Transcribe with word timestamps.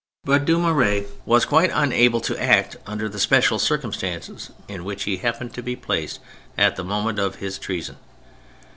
But 0.23 0.45
Dumouriez 0.45 1.05
was 1.27 1.45
quite 1.45 1.69
unable 1.71 2.21
to 2.21 2.41
act 2.43 2.75
under 2.87 3.07
the 3.07 3.19
special 3.19 3.59
circumstances 3.59 4.49
in 4.67 4.83
which 4.83 5.03
he 5.03 5.17
happened 5.17 5.53
to 5.53 5.61
be 5.61 5.75
placed 5.75 6.19
at 6.57 6.75
the 6.75 6.83
moment 6.83 7.19
of 7.19 7.35
his 7.35 7.59
treason. 7.59 7.97